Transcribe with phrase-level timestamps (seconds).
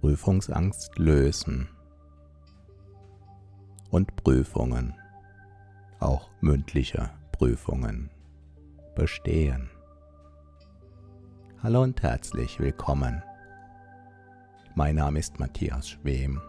[0.00, 1.68] Prüfungsangst lösen
[3.90, 4.94] und Prüfungen,
[5.98, 8.08] auch mündliche Prüfungen,
[8.96, 9.68] bestehen.
[11.62, 13.22] Hallo und herzlich willkommen.
[14.74, 16.40] Mein Name ist Matthias Schwem.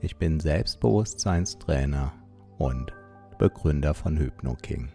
[0.00, 2.14] Ich bin Selbstbewusstseinstrainer
[2.56, 2.94] und
[3.36, 4.90] Begründer von HypnoKing.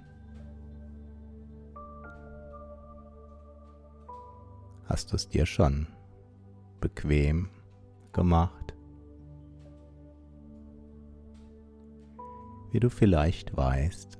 [4.85, 5.85] Hast du es dir schon
[6.81, 7.47] bequem
[8.11, 8.75] gemacht?
[12.71, 14.19] Wie du vielleicht weißt,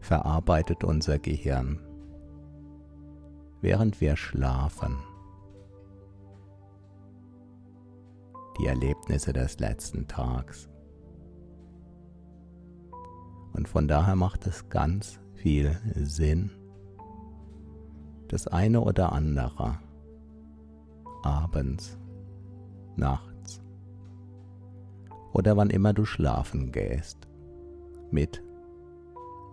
[0.00, 1.80] verarbeitet unser Gehirn,
[3.60, 4.98] während wir schlafen,
[8.58, 10.68] die Erlebnisse des letzten Tags.
[13.52, 16.50] Und von daher macht es ganz viel Sinn,
[18.28, 19.78] das eine oder andere
[21.24, 21.98] abends,
[22.96, 23.62] nachts
[25.32, 27.26] oder wann immer du schlafen gehst,
[28.10, 28.42] mit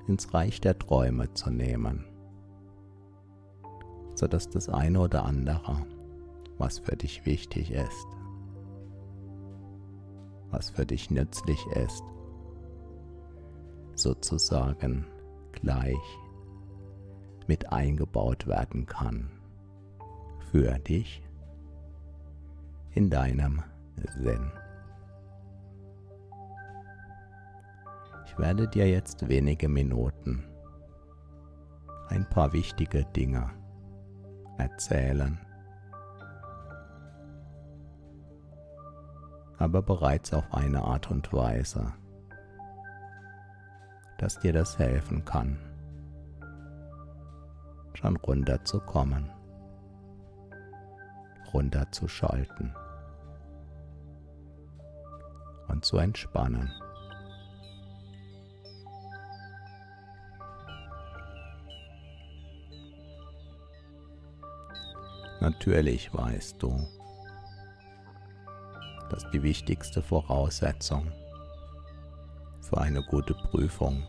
[0.07, 2.05] ins Reich der Träume zu nehmen,
[4.15, 5.85] sodass das eine oder andere,
[6.57, 8.07] was für dich wichtig ist,
[10.51, 12.03] was für dich nützlich ist,
[13.95, 15.07] sozusagen
[15.51, 16.19] gleich
[17.47, 19.31] mit eingebaut werden kann
[20.51, 21.23] für dich
[22.93, 23.63] in deinem
[24.17, 24.51] Sinn.
[28.25, 30.43] Ich werde dir jetzt wenige Minuten
[32.09, 33.49] ein paar wichtige Dinge
[34.57, 35.39] erzählen,
[39.57, 41.93] aber bereits auf eine Art und Weise,
[44.17, 45.57] dass dir das helfen kann,
[47.93, 49.29] schon runterzukommen,
[51.53, 52.75] runterzuschalten
[55.67, 56.71] und zu entspannen.
[65.41, 66.87] Natürlich weißt du,
[69.09, 71.11] dass die wichtigste Voraussetzung
[72.61, 74.03] für eine gute Prüfung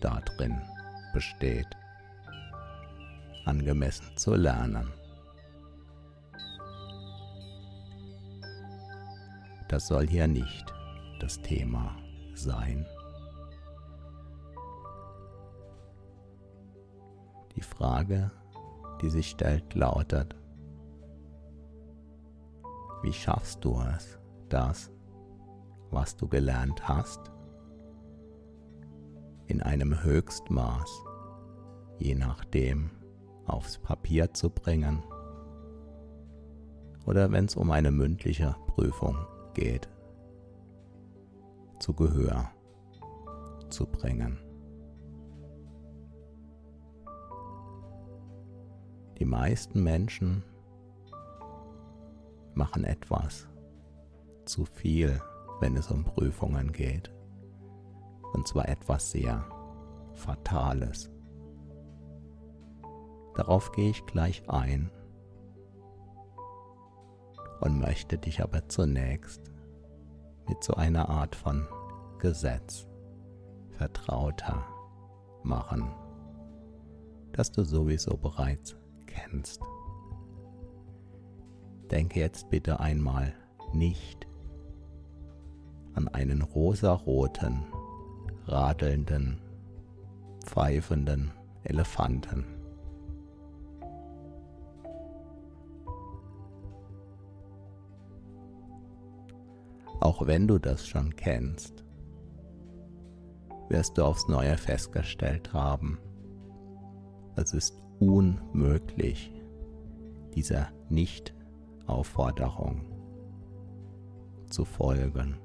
[0.00, 0.62] darin
[1.12, 1.66] besteht,
[3.44, 4.97] angemessen zu lernen.
[9.68, 10.74] Das soll hier nicht
[11.20, 11.94] das Thema
[12.34, 12.86] sein.
[17.54, 18.30] Die Frage,
[19.02, 20.34] die sich stellt, lautet,
[23.02, 24.18] wie schaffst du es,
[24.48, 24.90] das,
[25.90, 27.30] was du gelernt hast,
[29.46, 30.88] in einem Höchstmaß,
[31.98, 32.90] je nachdem,
[33.46, 35.02] aufs Papier zu bringen
[37.06, 39.16] oder wenn es um eine mündliche Prüfung
[39.58, 39.88] geht,
[41.80, 42.50] zu Gehör
[43.68, 44.38] zu bringen.
[49.18, 50.44] Die meisten Menschen
[52.54, 53.48] machen etwas
[54.44, 55.20] zu viel,
[55.60, 57.12] wenn es um Prüfungen geht.
[58.32, 59.44] Und zwar etwas sehr
[60.14, 61.10] Fatales.
[63.34, 64.90] Darauf gehe ich gleich ein
[67.60, 69.42] und möchte dich aber zunächst
[70.48, 71.66] mit so einer Art von
[72.18, 72.86] Gesetz
[73.70, 74.64] vertrauter
[75.42, 75.90] machen,
[77.32, 78.76] das du sowieso bereits
[79.06, 79.60] kennst.
[81.90, 83.32] Denke jetzt bitte einmal
[83.72, 84.26] nicht
[85.94, 87.66] an einen rosaroten,
[88.46, 89.40] radelnden,
[90.44, 91.32] pfeifenden
[91.64, 92.57] Elefanten.
[100.00, 101.84] Auch wenn du das schon kennst,
[103.68, 105.98] wirst du aufs Neue festgestellt haben,
[107.36, 109.32] es ist unmöglich,
[110.34, 111.34] dieser nicht
[111.86, 112.84] Aufforderung
[114.48, 115.36] zu folgen.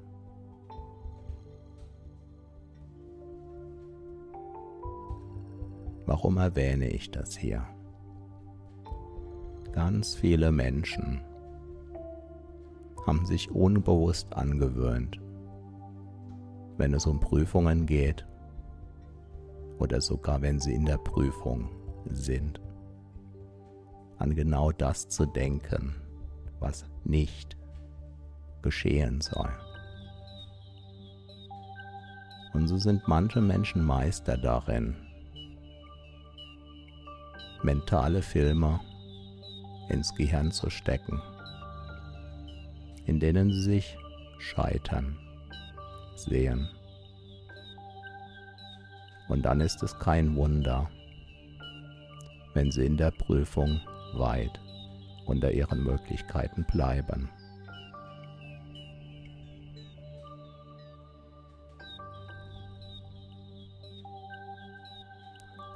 [6.06, 7.66] Warum erwähne ich das hier?
[9.72, 11.22] Ganz viele Menschen
[13.06, 15.20] haben sich unbewusst angewöhnt,
[16.76, 18.26] wenn es um Prüfungen geht
[19.78, 21.68] oder sogar wenn sie in der Prüfung
[22.10, 22.60] sind,
[24.18, 25.94] an genau das zu denken,
[26.60, 27.56] was nicht
[28.62, 29.50] geschehen soll.
[32.54, 34.94] Und so sind manche Menschen Meister darin,
[37.62, 38.80] mentale Filme
[39.88, 41.20] ins Gehirn zu stecken,
[43.06, 43.96] in denen sie sich
[44.38, 45.18] scheitern
[46.16, 46.68] sehen.
[49.28, 50.90] Und dann ist es kein Wunder,
[52.52, 53.80] wenn sie in der Prüfung
[54.14, 54.60] weit
[55.26, 57.30] unter ihren Möglichkeiten bleiben.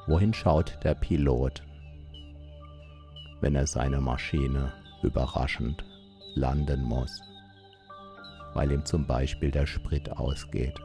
[0.06, 1.62] Wohin schaut der Pilot,
[3.40, 4.72] wenn er seine Maschine
[5.02, 5.84] überraschend
[6.34, 7.20] landen muss,
[8.54, 10.78] weil ihm zum Beispiel der Sprit ausgeht?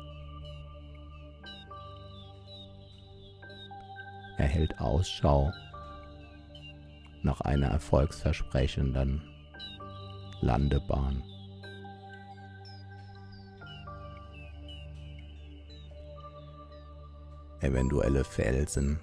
[4.38, 5.52] Er hält Ausschau
[7.22, 9.22] nach einer erfolgsversprechenden
[10.42, 11.24] Landebahn.
[17.62, 19.00] Eventuelle Felsen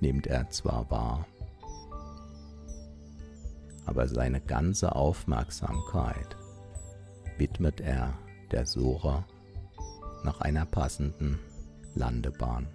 [0.00, 1.26] nimmt er zwar wahr,
[3.86, 6.36] aber seine ganze Aufmerksamkeit
[7.38, 8.14] widmet er
[8.50, 9.24] der Suche
[10.24, 11.38] nach einer passenden
[11.94, 12.68] Landebahn.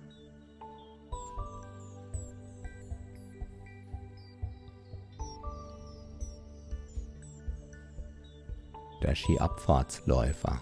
[9.02, 10.62] Der Skiabfahrtsläufer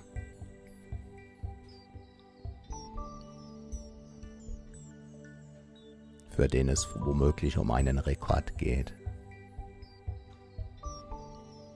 [6.36, 8.94] für den es womöglich um einen Rekord geht.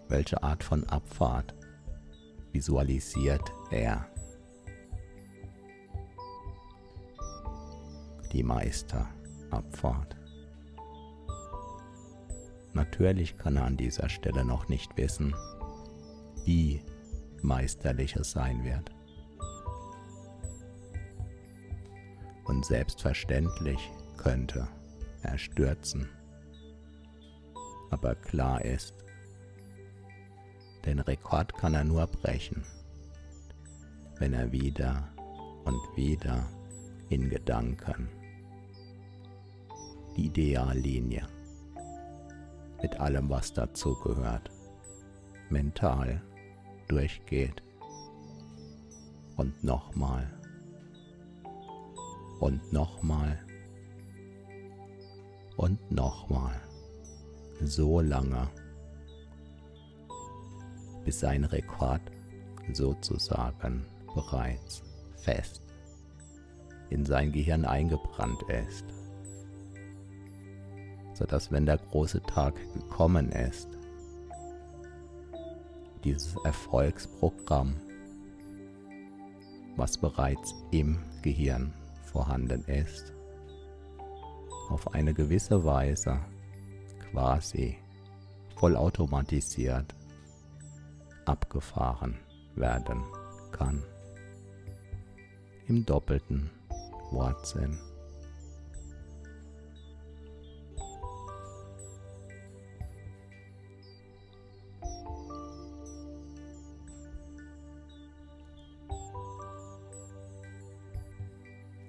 [0.10, 1.54] Welche Art von Abfahrt
[2.54, 4.08] visualisiert er?
[8.32, 10.16] Die Meisterabfahrt.
[12.74, 15.36] Natürlich kann er an dieser Stelle noch nicht wissen,
[16.46, 16.82] wie
[17.42, 18.92] meisterlich es sein wird.
[22.46, 24.68] Und selbstverständlich könnte
[25.22, 26.08] er stürzen.
[27.90, 29.07] Aber klar ist,
[30.88, 32.64] den Rekord kann er nur brechen,
[34.20, 35.10] wenn er wieder
[35.66, 36.48] und wieder
[37.10, 38.08] in Gedanken
[40.16, 41.28] die Ideallinie
[42.82, 44.50] mit allem, was dazugehört,
[45.50, 46.22] mental
[46.88, 47.62] durchgeht
[49.36, 50.32] und nochmal
[52.40, 53.38] und nochmal
[55.58, 56.62] und nochmal
[57.60, 58.50] so lange,
[61.08, 62.02] bis sein Rekord
[62.74, 64.84] sozusagen bereits
[65.16, 65.62] fest
[66.90, 68.84] in sein Gehirn eingebrannt ist,
[71.14, 73.70] sodass wenn der große Tag gekommen ist,
[76.04, 77.78] dieses Erfolgsprogramm,
[79.78, 81.74] was bereits im Gehirn
[82.04, 83.14] vorhanden ist,
[84.70, 86.20] auf eine gewisse Weise
[87.12, 87.78] quasi
[88.58, 89.96] vollautomatisiert
[91.28, 92.18] abgefahren
[92.56, 93.04] werden
[93.52, 93.84] kann.
[95.68, 96.50] Im doppelten
[97.12, 97.78] Wortsinn.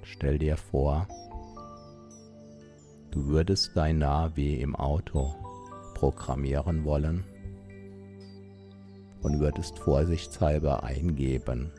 [0.02, 1.06] Stell dir vor,
[3.12, 5.32] du würdest dein Navi im Auto
[5.94, 7.24] programmieren wollen
[9.22, 11.72] und würdest vorsichtshalber eingeben,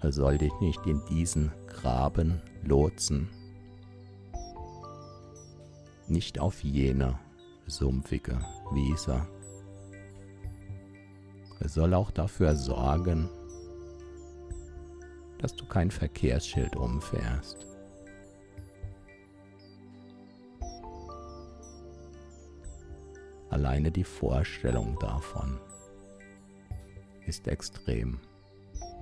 [0.00, 3.28] er soll dich nicht in diesen Graben lotsen,
[6.06, 7.18] nicht auf jene
[7.66, 8.38] sumpfige
[8.72, 9.26] Wiese.
[11.58, 13.28] Er soll auch dafür sorgen,
[15.38, 17.66] dass du kein Verkehrsschild umfährst.
[23.50, 25.58] Alleine die Vorstellung davon
[27.26, 28.20] ist extrem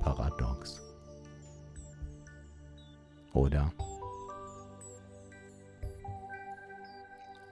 [0.00, 0.81] paradox.
[3.33, 3.73] Oder?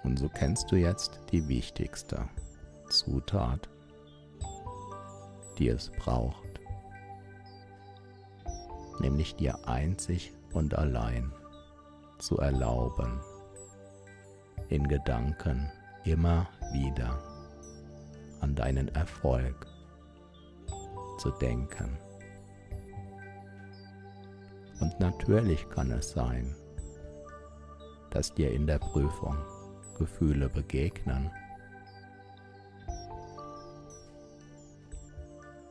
[0.05, 2.29] Und so kennst du jetzt die wichtigste
[2.88, 3.69] Zutat,
[5.59, 6.52] die es braucht
[9.02, 11.33] nämlich dir einzig und allein
[12.19, 13.21] zu erlauben,
[14.69, 15.71] in Gedanken
[16.05, 17.19] immer wieder
[18.41, 19.67] an deinen Erfolg
[21.23, 21.97] zu denken.
[24.81, 26.57] Und natürlich kann es sein,
[28.11, 29.37] dass dir in der Prüfung
[29.97, 31.31] Gefühle begegnen,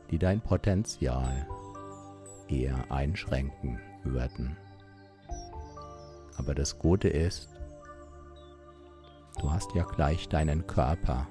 [0.10, 1.46] die dein Potenzial
[2.48, 4.56] eher einschränken würden.
[6.38, 7.50] Aber das Gute ist,
[9.42, 11.28] du hast ja gleich deinen Körper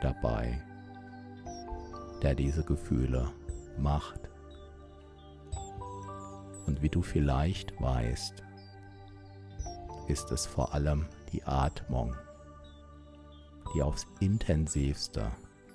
[0.00, 0.58] dabei,
[2.22, 3.30] der diese Gefühle
[3.78, 4.20] macht.
[6.66, 8.42] Und wie du vielleicht weißt,
[10.08, 12.14] ist es vor allem die Atmung,
[13.74, 15.32] die aufs intensivste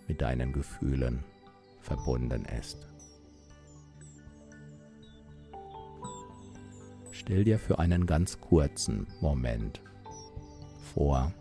[0.08, 1.24] mit deinen Gefühlen
[1.82, 2.88] verbunden ist.
[7.12, 9.82] Stell dir für einen ganz kurzen Moment
[10.94, 11.34] vor,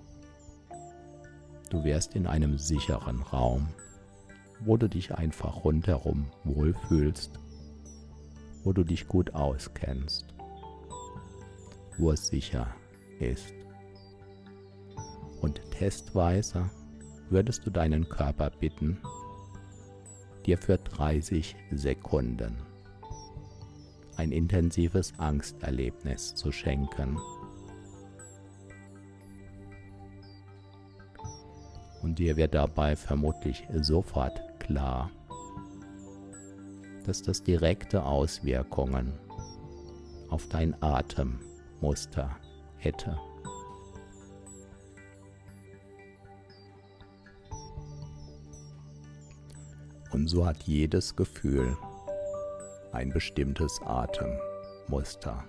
[1.71, 3.69] du wärst in einem sicheren Raum,
[4.61, 7.39] wo du dich einfach rundherum wohlfühlst,
[8.65, 10.35] wo du dich gut auskennst,
[11.99, 12.75] wo es sicher
[13.21, 13.55] ist.
[15.41, 16.71] Und testweise
[17.31, 18.99] würdest du deinen Körper bitten,
[20.45, 22.57] dir für 30 Sekunden
[24.17, 27.19] ein intensives Angsterlebnis zu schenken.
[32.03, 35.11] Und dir wird dabei vermutlich sofort klar,
[37.05, 39.13] dass das direkte Auswirkungen
[40.29, 42.37] auf dein Atemmuster
[42.77, 43.17] hätte.
[50.11, 51.77] Und so hat jedes Gefühl
[52.93, 55.45] ein bestimmtes Atemmuster.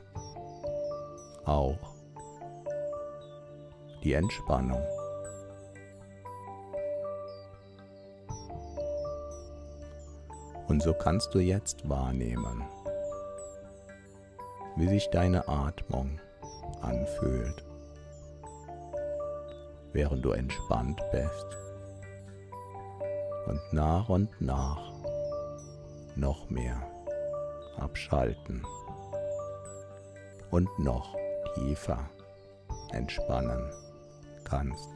[1.45, 1.95] Auch
[4.03, 4.83] die Entspannung.
[10.67, 12.63] Und so kannst du jetzt wahrnehmen,
[14.75, 16.19] wie sich deine Atmung
[16.81, 17.63] anfühlt,
[19.93, 21.47] während du entspannt bist
[23.47, 24.91] und nach und nach
[26.15, 26.81] noch mehr
[27.77, 28.65] abschalten
[30.51, 31.15] und noch
[31.55, 32.09] tiefer
[32.91, 33.71] entspannen
[34.43, 34.89] kannst.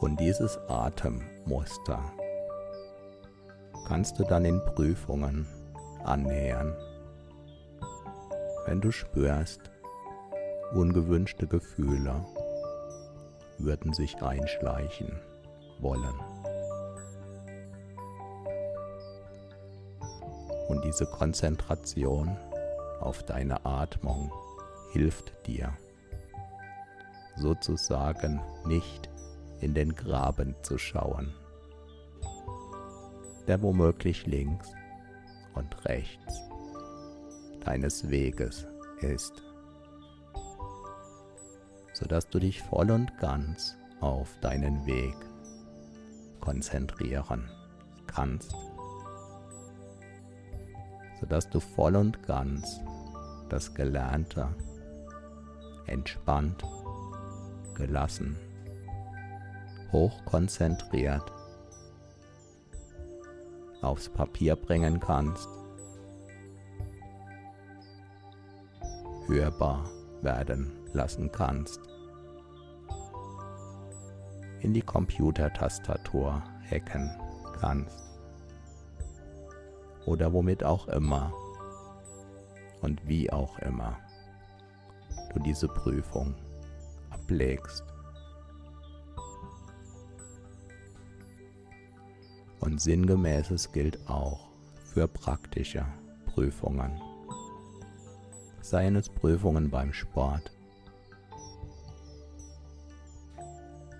[0.00, 2.12] Und dieses Atemmuster
[3.88, 5.46] kannst du dann in Prüfungen
[6.04, 6.76] annähern.
[8.66, 9.70] Wenn du spürst,
[10.74, 12.22] ungewünschte Gefühle
[13.56, 15.18] würden sich einschleichen
[15.80, 16.14] wollen.
[20.68, 22.36] Und diese Konzentration
[23.00, 24.30] auf deine Atmung
[24.92, 25.72] hilft dir,
[27.36, 29.08] sozusagen nicht
[29.60, 31.32] in den Graben zu schauen,
[33.48, 34.74] der womöglich links
[35.54, 36.42] und rechts
[37.64, 38.66] deines Weges
[39.00, 39.42] ist,
[41.94, 45.16] sodass du dich voll und ganz auf deinen Weg
[46.40, 47.50] konzentrieren
[48.06, 48.54] kannst.
[51.20, 52.80] Sodass du voll und ganz
[53.48, 54.54] das Gelernte
[55.86, 56.62] entspannt,
[57.74, 58.36] gelassen,
[59.90, 61.37] hochkonzentriert
[63.82, 65.48] aufs Papier bringen kannst,
[69.26, 69.88] hörbar
[70.22, 71.80] werden lassen kannst,
[74.60, 77.10] in die Computertastatur hacken
[77.60, 78.04] kannst.
[80.06, 81.32] Oder womit auch immer.
[82.80, 83.98] Und wie auch immer
[85.34, 86.34] du diese Prüfung
[87.10, 87.84] ablegst.
[92.68, 94.50] Und sinngemäßes gilt auch
[94.84, 95.86] für praktische
[96.26, 97.00] Prüfungen.
[98.60, 100.52] Seien es Prüfungen beim Sport,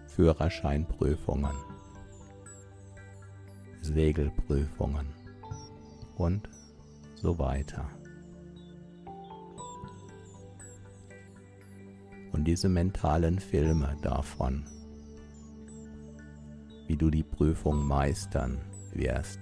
[0.09, 1.57] Führerscheinprüfungen,
[3.81, 5.07] Segelprüfungen,
[6.19, 6.51] und
[7.15, 7.89] so weiter.
[12.33, 14.67] Und diese mentalen Filme davon,
[16.89, 18.59] wie du die Prüfung meistern
[18.95, 19.41] wirst,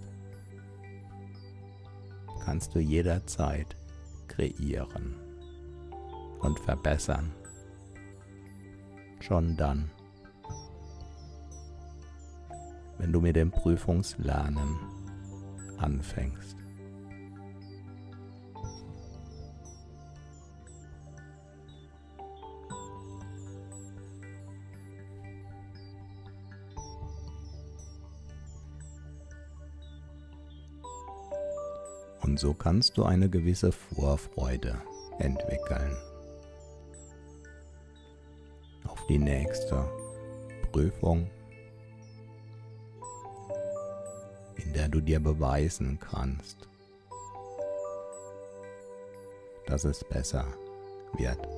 [2.44, 3.76] kannst du jederzeit
[4.26, 5.14] kreieren
[6.40, 7.32] und verbessern.
[9.20, 9.90] Schon dann,
[12.98, 14.76] wenn du mit dem Prüfungslernen
[15.78, 16.55] anfängst.
[32.26, 34.74] Und so kannst du eine gewisse Vorfreude
[35.20, 35.96] entwickeln
[38.84, 39.88] auf die nächste
[40.72, 41.30] Prüfung,
[44.56, 46.68] in der du dir beweisen kannst,
[49.66, 50.46] dass es besser
[51.16, 51.55] wird.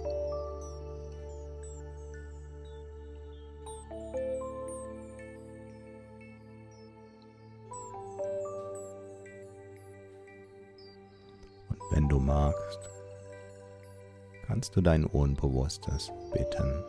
[14.59, 16.85] Kannst du dein Unbewusstes bitten,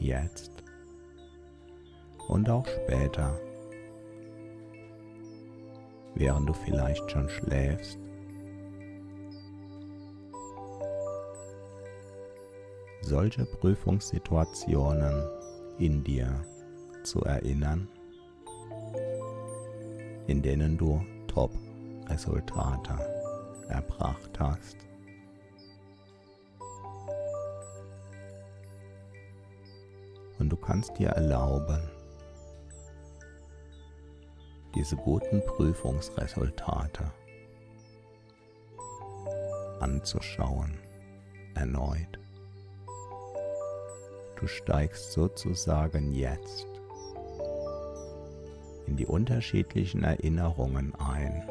[0.00, 0.52] jetzt
[2.28, 3.40] und auch später,
[6.14, 7.98] während du vielleicht schon schläfst,
[13.00, 15.22] solche Prüfungssituationen
[15.78, 16.44] in dir
[17.02, 17.88] zu erinnern,
[20.26, 22.98] in denen du Top-Resultate
[23.70, 24.76] erbracht hast.
[30.64, 31.82] Kannst dir erlauben,
[34.74, 37.12] diese guten Prüfungsresultate
[39.80, 40.78] anzuschauen,
[41.54, 42.18] erneut.
[44.40, 46.66] Du steigst sozusagen jetzt
[48.86, 51.48] in die unterschiedlichen Erinnerungen ein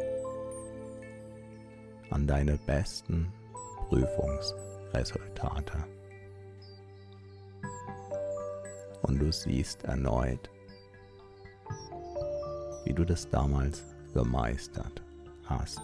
[2.09, 3.31] an deine besten
[3.89, 5.92] Prüfungsresultate.
[9.13, 10.49] Und du siehst erneut,
[12.83, 15.03] wie du das damals gemeistert
[15.45, 15.79] hast.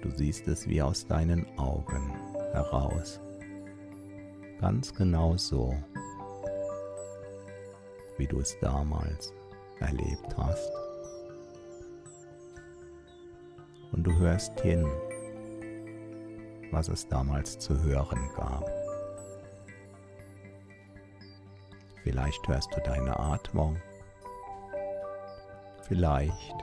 [0.00, 2.12] Du siehst es wie aus deinen Augen
[2.52, 3.18] heraus
[4.60, 5.74] ganz genau so,
[8.16, 9.34] wie du es damals
[9.80, 10.70] erlebt hast.
[13.90, 14.86] Und du hörst hin,
[16.70, 18.77] was es damals zu hören gab.
[22.08, 23.76] Vielleicht hörst du deine Atmung,
[25.82, 26.54] vielleicht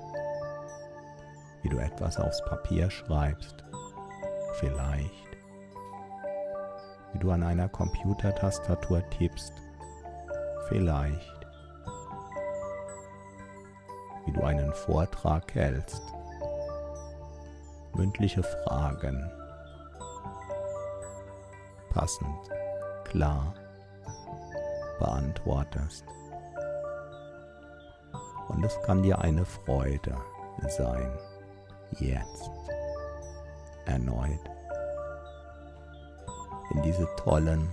[1.61, 3.63] wie du etwas aufs Papier schreibst,
[4.53, 5.37] vielleicht
[7.13, 9.53] wie du an einer Computertastatur tippst.
[10.67, 11.47] Vielleicht,
[14.25, 16.01] wie du einen Vortrag hältst.
[17.93, 19.31] Mündliche Fragen.
[21.91, 22.49] Passend,
[23.03, 23.53] klar
[25.05, 26.03] beantwortest.
[28.47, 30.17] Und es kann dir eine Freude
[30.67, 31.11] sein,
[31.99, 32.49] jetzt
[33.85, 34.39] erneut
[36.71, 37.69] in diese tollen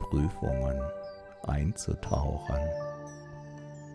[0.00, 0.78] Prüfungen
[1.46, 2.60] einzutauchen,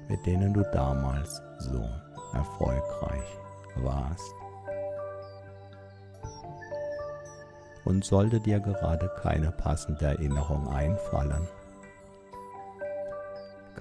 [0.08, 1.88] mit denen du damals so
[2.34, 3.40] erfolgreich
[3.76, 4.34] warst.
[7.86, 11.48] Und sollte dir gerade keine passende Erinnerung einfallen,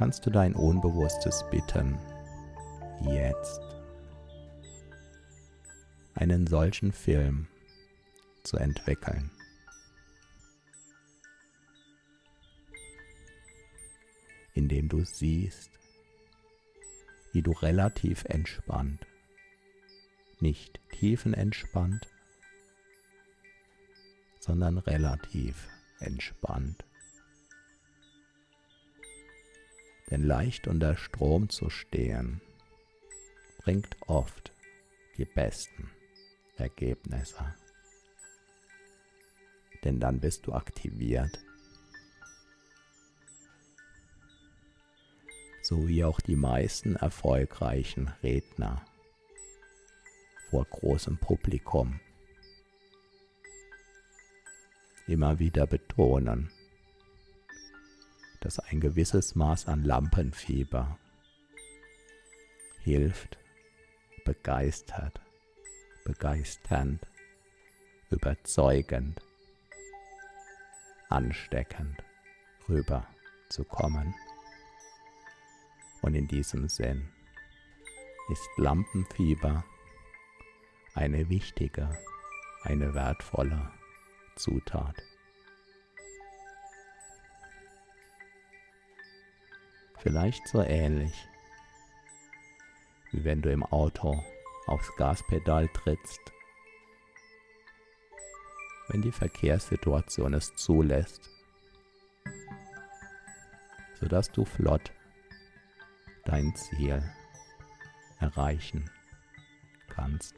[0.00, 1.98] kannst du dein Unbewusstes bitten,
[3.02, 3.60] jetzt
[6.14, 7.48] einen solchen Film
[8.42, 9.30] zu entwickeln.
[14.54, 15.70] indem du siehst,
[17.32, 19.06] wie du relativ entspannt,
[20.40, 22.08] nicht tiefenentspannt,
[24.40, 25.68] sondern relativ
[26.00, 26.84] entspannt.
[30.10, 32.40] Denn leicht unter Strom zu stehen,
[33.58, 34.52] bringt oft
[35.16, 35.90] die besten
[36.56, 37.54] Ergebnisse.
[39.84, 41.38] Denn dann bist du aktiviert
[45.70, 48.84] so wie auch die meisten erfolgreichen Redner
[50.48, 52.00] vor großem Publikum
[55.06, 56.50] immer wieder betonen,
[58.40, 60.98] dass ein gewisses Maß an Lampenfieber
[62.80, 63.38] hilft,
[64.24, 65.20] begeistert,
[66.04, 67.06] begeisternd,
[68.10, 69.20] überzeugend,
[71.08, 72.02] ansteckend
[72.68, 74.14] rüberzukommen.
[76.02, 77.08] Und in diesem Sinn
[78.30, 79.64] ist Lampenfieber
[80.94, 81.90] eine wichtige,
[82.62, 83.70] eine wertvolle
[84.36, 85.09] Zutat.
[90.02, 91.28] Vielleicht so ähnlich,
[93.12, 94.18] wie wenn du im Auto
[94.66, 96.20] aufs Gaspedal trittst,
[98.88, 101.28] wenn die Verkehrssituation es zulässt,
[104.00, 104.90] sodass du flott
[106.24, 107.02] dein Ziel
[108.20, 108.90] erreichen
[109.88, 110.34] kannst.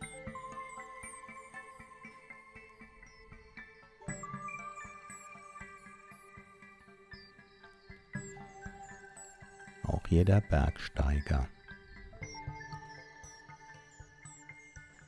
[10.12, 11.48] Jeder Bergsteiger,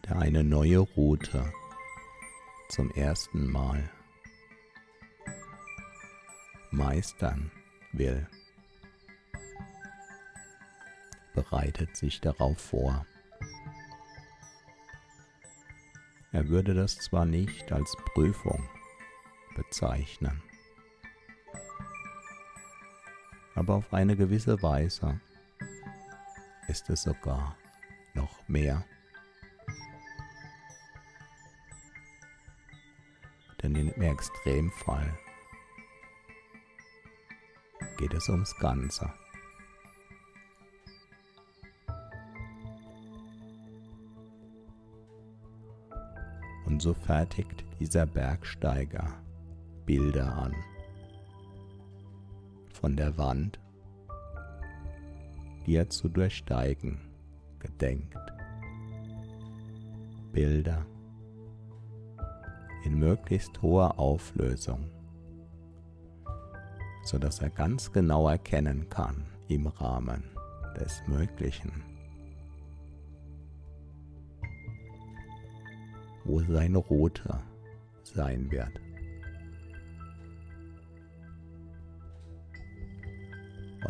[0.09, 1.53] der eine neue Route
[2.71, 3.91] zum ersten Mal
[6.71, 7.51] meistern
[7.93, 8.27] will,
[11.35, 13.05] bereitet sich darauf vor.
[16.33, 18.67] Er würde das zwar nicht als Prüfung
[19.55, 20.43] bezeichnen,
[23.65, 25.19] aber auf eine gewisse Weise
[26.69, 27.57] ist es sogar
[28.13, 28.85] noch mehr.
[33.63, 35.19] Denn im Extremfall
[37.97, 39.11] geht es ums Ganze.
[46.67, 49.23] Und so fertigt dieser Bergsteiger
[49.87, 50.74] Bilder an.
[52.85, 53.59] Von der Wand,
[55.65, 57.01] die er zu durchsteigen
[57.59, 58.15] gedenkt.
[60.33, 60.85] Bilder
[62.85, 64.91] in möglichst hoher Auflösung,
[67.05, 70.23] sodass er ganz genau erkennen kann im Rahmen
[70.79, 71.73] des Möglichen
[76.27, 77.41] wo seine rote
[78.03, 78.84] sein wird.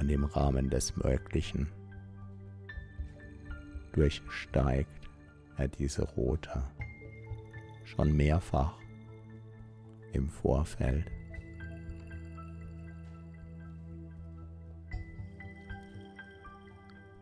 [0.05, 1.67] Und im Rahmen des Möglichen
[3.95, 5.09] durchsteigt
[5.57, 6.63] er diese rote
[7.85, 8.75] schon mehrfach
[10.13, 11.11] im Vorfeld.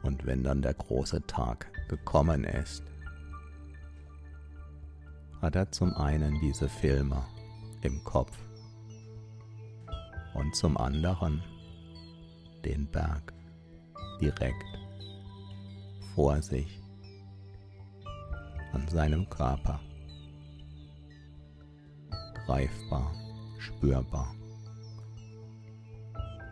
[0.03, 2.83] Und wenn dann der große Tag gekommen ist,
[5.41, 7.23] hat er zum einen diese Filme
[7.83, 8.37] im Kopf
[10.35, 11.45] und zum anderen
[12.65, 13.33] den Berg
[14.21, 14.79] direkt
[16.15, 16.81] vor sich
[18.73, 19.81] an seinem Körper.
[22.47, 23.13] Greifbar,
[23.59, 24.35] spürbar.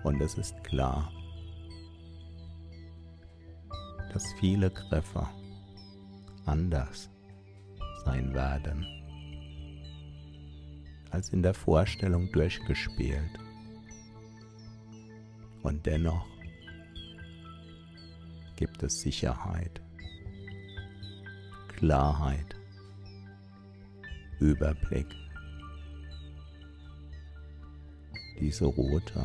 [0.02, 1.10] Und es ist klar,
[4.12, 5.26] dass viele Griffe
[6.46, 7.10] anders
[8.04, 8.86] sein werden,
[11.10, 13.38] als in der Vorstellung durchgespielt.
[15.62, 16.26] Und dennoch
[18.56, 19.80] gibt es Sicherheit,
[21.68, 22.56] Klarheit,
[24.38, 25.06] Überblick.
[28.38, 29.24] Diese Route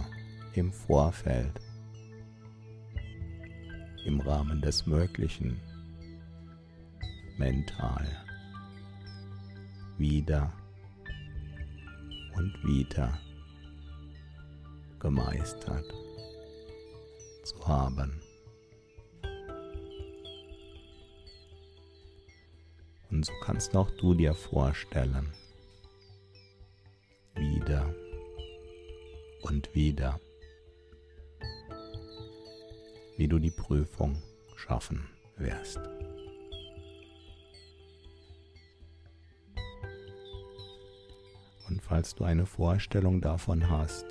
[0.53, 1.61] im Vorfeld,
[4.05, 5.59] im Rahmen des Möglichen,
[7.37, 8.07] mental
[9.97, 10.51] wieder
[12.35, 13.17] und wieder
[14.99, 16.04] gemeistert
[17.45, 18.21] zu haben.
[23.09, 25.31] Und so kannst auch du dir vorstellen,
[27.35, 27.93] wieder
[29.43, 30.19] und wieder,
[33.15, 34.21] wie du die Prüfung
[34.55, 35.79] schaffen wirst.
[41.67, 44.05] Und falls du eine Vorstellung davon hast,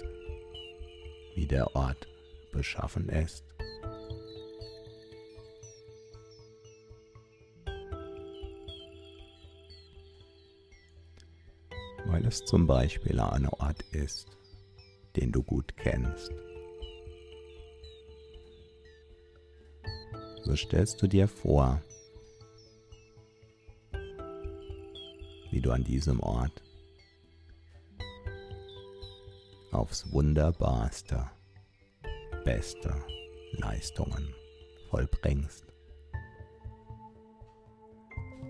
[1.34, 2.08] wie der Ort
[2.54, 3.44] beschaffen ist,
[12.06, 14.28] weil es zum Beispiel ein Ort ist,
[15.16, 16.32] den du gut kennst.
[20.44, 21.82] So stellst du dir vor,
[25.50, 26.62] wie du an diesem Ort
[29.72, 31.30] aufs wunderbarste,
[32.44, 32.94] beste
[33.52, 34.34] Leistungen
[34.90, 35.66] vollbringst.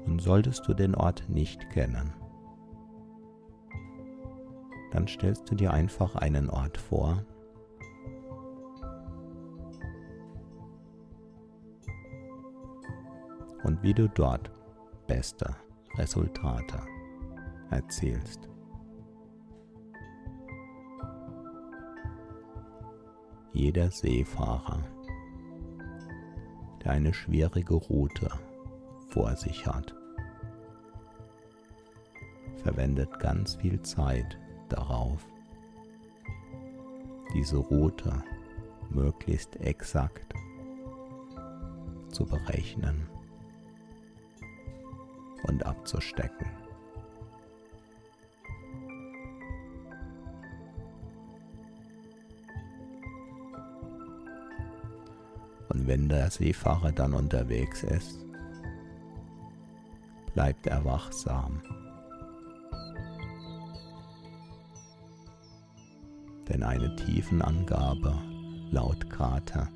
[0.06, 2.12] Und solltest du den Ort nicht kennen,
[4.92, 7.24] dann stellst du dir einfach einen Ort vor,
[13.64, 14.50] und wie du dort
[15.06, 15.56] beste
[15.96, 16.80] Resultate
[17.70, 18.53] erzielst.
[23.54, 24.82] Jeder Seefahrer,
[26.82, 28.28] der eine schwierige Route
[29.08, 29.94] vor sich hat,
[32.64, 34.36] verwendet ganz viel Zeit
[34.68, 35.24] darauf,
[37.32, 38.24] diese Route
[38.90, 40.34] möglichst exakt
[42.10, 43.08] zu berechnen
[45.46, 46.63] und abzustecken.
[55.86, 58.24] Wenn der Seefahrer dann unterwegs ist,
[60.32, 61.62] bleibt er wachsam.
[66.48, 68.18] Denn eine Tiefenangabe
[68.70, 69.68] laut Karte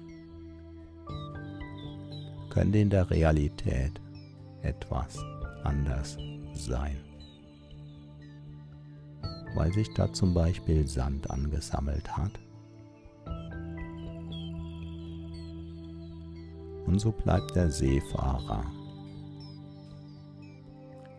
[2.51, 4.01] könnte in der Realität
[4.63, 5.19] etwas
[5.65, 6.19] anders
[6.55, 6.97] sein.
[9.55, 12.33] Weil sich da zum Beispiel Sand angesammelt hat.
[16.89, 18.65] Und so bleibt der Seefahrer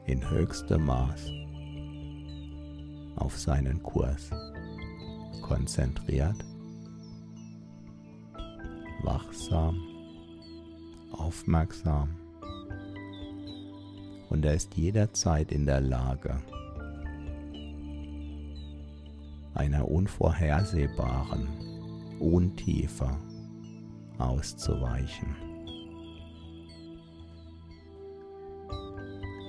[0.07, 1.31] in höchstem Maß
[3.17, 4.31] auf seinen Kurs
[5.43, 6.43] konzentriert,
[9.03, 9.79] wachsam,
[11.11, 12.15] aufmerksam.
[14.31, 16.41] Und er ist jederzeit in der Lage,
[19.53, 21.47] einer unvorhersehbaren
[22.19, 23.15] Untiefe
[24.17, 25.48] auszuweichen,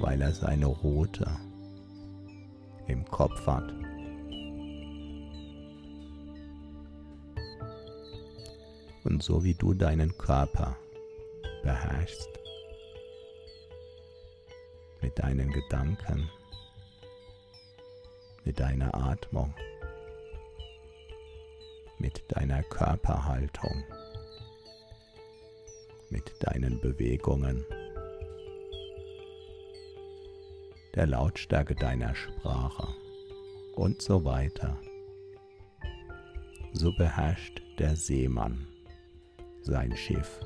[0.01, 1.31] weil er seine Route
[2.87, 3.73] im Kopf hat.
[9.05, 10.77] Und so wie du deinen Körper
[11.63, 12.29] beherrschst,
[15.03, 16.29] mit deinen Gedanken,
[18.45, 19.55] mit deiner Atmung,
[21.99, 23.85] mit deiner Körperhaltung,
[26.11, 27.65] mit deinen Bewegungen,
[30.95, 32.89] der Lautstärke deiner Sprache
[33.75, 34.79] und so weiter.
[36.73, 38.67] So beherrscht der Seemann
[39.63, 40.41] sein Schiff.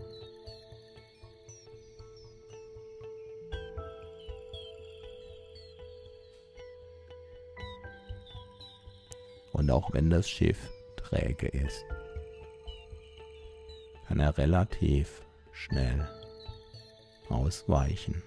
[9.53, 10.59] Und auch wenn das Schiff
[10.97, 11.85] träge ist,
[14.07, 16.09] kann er relativ schnell
[17.29, 18.23] ausweichen,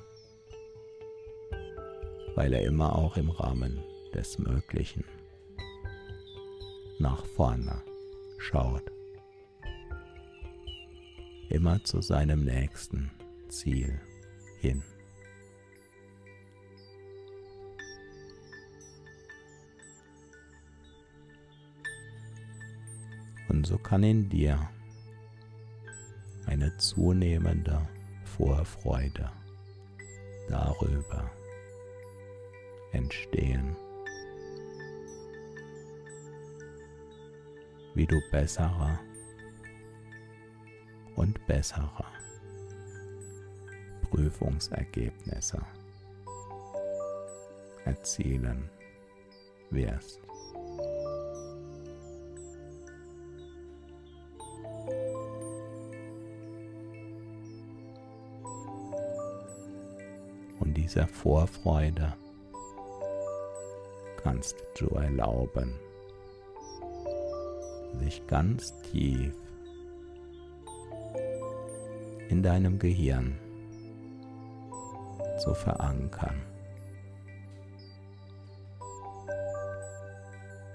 [2.38, 5.04] weil er immer auch im Rahmen des Möglichen
[7.00, 7.82] nach vorne
[8.38, 8.84] schaut,
[11.50, 13.10] immer zu seinem nächsten
[13.50, 14.00] Ziel
[14.60, 14.84] hin.
[23.50, 24.70] Und so kann in dir
[26.46, 27.88] eine zunehmende
[28.26, 29.32] Vorfreude
[30.48, 31.32] darüber
[32.98, 33.76] entstehen,
[37.94, 39.00] wie du bessere
[41.16, 42.06] und bessere
[44.10, 45.62] Prüfungsergebnisse
[47.86, 48.70] erzielen
[49.70, 50.22] wirst.
[60.88, 62.14] dieser Vorfreude
[64.28, 65.74] kannst du erlauben,
[67.94, 69.34] sich ganz tief
[72.28, 73.40] in deinem Gehirn
[75.40, 76.42] zu verankern,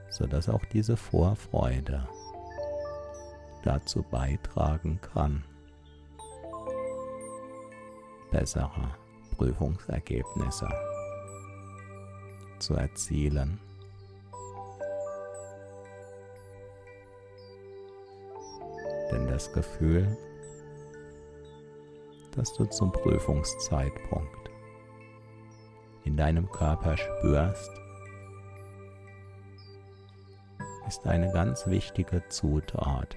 [0.08, 2.08] sodass auch diese Vorfreude
[3.64, 5.44] dazu beitragen kann,
[8.30, 8.96] besserer
[9.36, 10.70] Prüfungsergebnisse
[12.62, 13.60] zu erzielen.
[19.10, 20.16] Denn das Gefühl,
[22.34, 24.50] das du zum Prüfungszeitpunkt
[26.04, 27.70] in deinem Körper spürst,
[30.88, 33.16] ist eine ganz wichtige Zutat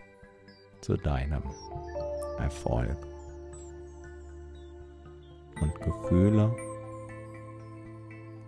[0.82, 1.44] zu deinem
[2.40, 2.98] Erfolg
[5.62, 6.56] und Gefühle,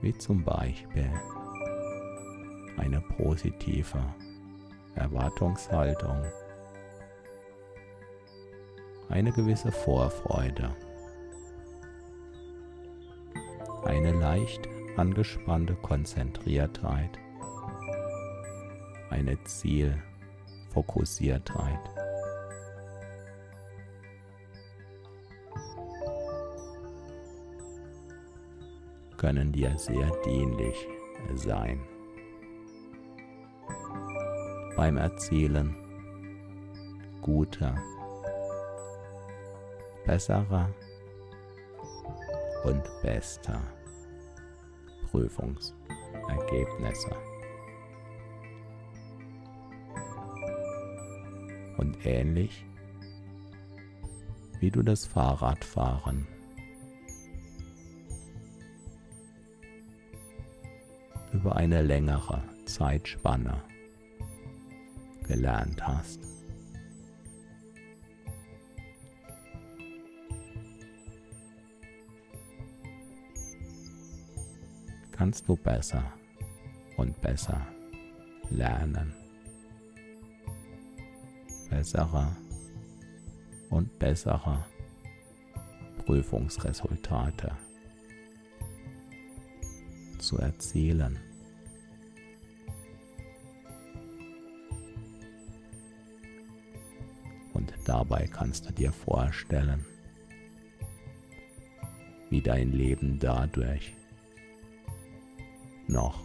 [0.02, 1.12] wie zum Beispiel
[2.78, 4.04] eine positive
[4.96, 6.24] Erwartungshaltung,
[9.10, 10.76] eine gewisse Vorfreude,
[13.86, 17.18] eine leicht angespannte Konzentriertheit,
[19.10, 21.97] eine Zielfokussiertheit.
[29.18, 30.88] Können dir sehr dienlich
[31.36, 31.82] sein.
[34.76, 35.76] Beim Erzielen
[37.22, 37.76] guter,
[40.06, 40.70] besserer
[42.64, 43.60] und bester
[45.10, 47.16] Prüfungsergebnisse.
[51.78, 52.66] Und ähnlich
[54.60, 56.28] wie du das Fahrradfahren
[61.48, 63.64] über eine längere Zeitspanne
[65.26, 66.20] gelernt hast.
[75.14, 76.04] kannst du besser
[76.98, 77.66] und besser
[78.50, 79.14] lernen.
[81.70, 82.36] Bessere
[83.70, 84.66] und bessere
[86.06, 87.52] Prüfungsresultate
[90.20, 91.27] zu erzielen.
[97.88, 99.86] Dabei kannst du dir vorstellen,
[102.30, 103.94] wie dein Leben dadurch
[105.88, 106.22] noch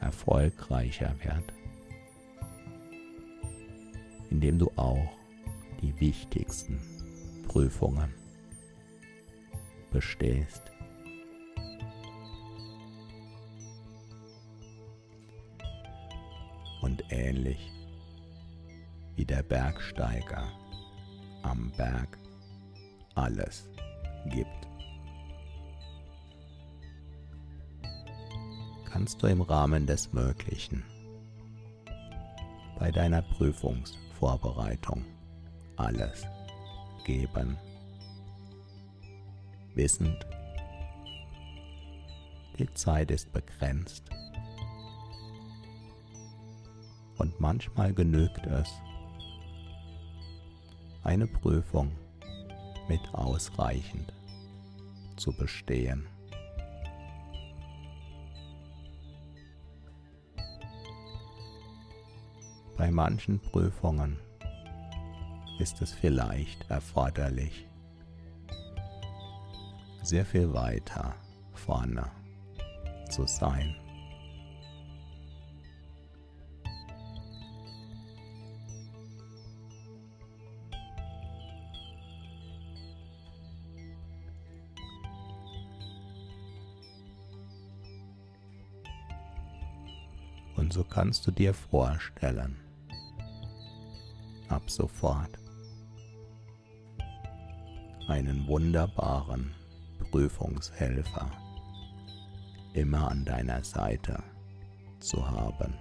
[0.00, 1.52] erfolgreicher wird,
[4.30, 5.18] indem du auch
[5.82, 6.80] die wichtigsten
[7.46, 8.14] Prüfungen
[9.90, 10.62] bestehst.
[16.80, 17.70] Und ähnlich
[19.16, 20.48] wie der Bergsteiger.
[21.42, 22.18] Am Berg
[23.14, 23.68] alles
[24.26, 24.68] gibt,
[28.84, 30.84] kannst du im Rahmen des Möglichen
[32.78, 35.04] bei deiner Prüfungsvorbereitung
[35.76, 36.24] alles
[37.04, 37.56] geben,
[39.74, 40.26] wissend,
[42.58, 44.04] die Zeit ist begrenzt.
[47.18, 48.68] Und manchmal genügt es,
[51.02, 51.90] eine Prüfung
[52.88, 54.12] mit ausreichend
[55.16, 56.06] zu bestehen.
[62.76, 64.18] Bei manchen Prüfungen
[65.58, 67.68] ist es vielleicht erforderlich,
[70.02, 71.14] sehr viel weiter
[71.52, 72.10] vorne
[73.08, 73.76] zu sein.
[90.72, 92.56] So kannst du dir vorstellen,
[94.48, 95.38] ab sofort.
[98.08, 99.54] Einen wunderbaren
[100.10, 101.30] Prüfungshelfer
[102.72, 104.22] immer an deiner Seite
[104.98, 105.74] zu haben.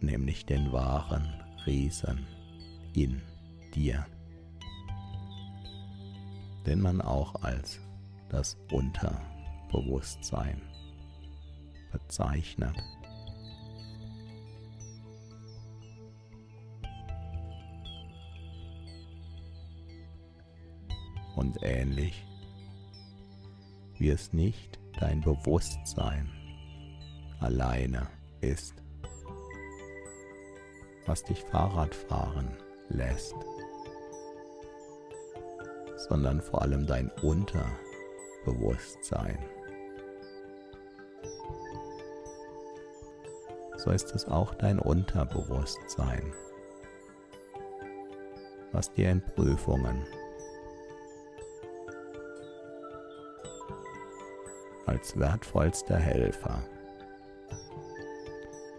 [0.00, 1.32] Nämlich den wahren
[1.66, 2.26] Riesen
[2.94, 3.22] in
[3.76, 4.04] dir,
[6.66, 7.78] den man auch als
[8.32, 10.60] das Unterbewusstsein
[11.92, 12.74] bezeichnet.
[21.36, 22.26] Und ähnlich
[23.98, 26.28] wie es nicht dein Bewusstsein
[27.40, 28.08] alleine
[28.40, 28.74] ist,
[31.06, 32.48] was dich Fahrrad fahren
[32.88, 33.34] lässt,
[36.08, 37.10] sondern vor allem dein
[38.44, 39.38] Unterbewusstsein.
[43.76, 46.32] so ist es auch dein Unterbewusstsein,
[48.70, 50.06] was dir in Prüfungen
[54.86, 56.62] als wertvollster Helfer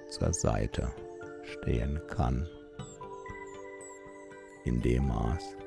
[0.08, 0.90] zur Seite
[1.44, 2.48] stehen kann,
[4.64, 5.58] in dem Maß,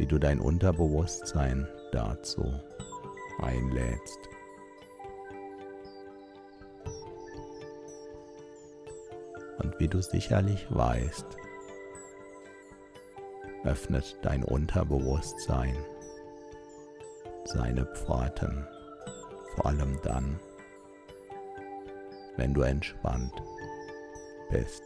[0.00, 2.42] wie du dein Unterbewusstsein dazu
[3.42, 4.18] einlädst.
[9.58, 11.26] Und wie du sicherlich weißt,
[13.64, 15.76] öffnet dein Unterbewusstsein
[17.44, 18.66] seine Pforten,
[19.54, 20.40] vor allem dann,
[22.38, 23.34] wenn du entspannt
[24.50, 24.82] bist.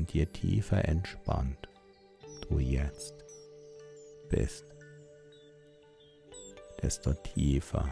[0.00, 1.68] Und je tiefer entspannt
[2.48, 3.22] du jetzt
[4.30, 4.64] bist,
[6.80, 7.86] desto tiefer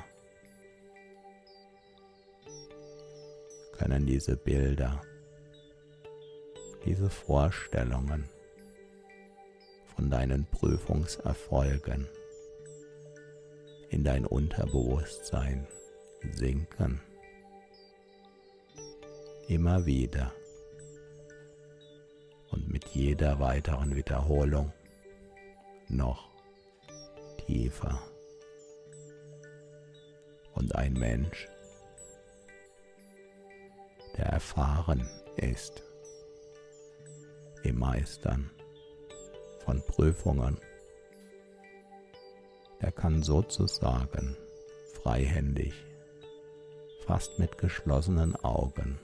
[3.77, 5.03] können diese Bilder,
[6.87, 8.27] diese Vorstellungen
[9.95, 12.09] von deinen Prüfungserfolgen
[13.91, 15.67] in dein Unterbewusstsein
[16.33, 17.03] sinken.
[19.47, 20.33] Immer wieder
[22.51, 24.73] und mit jeder weiteren Wiederholung
[25.89, 26.29] noch
[27.47, 28.01] tiefer.
[30.55, 31.49] Und ein Mensch,
[34.17, 35.83] der erfahren ist
[37.63, 38.51] im Meistern
[39.65, 40.59] von Prüfungen.
[42.81, 44.37] Der kann sozusagen
[45.03, 45.75] freihändig,
[47.07, 48.99] fast mit geschlossenen Augen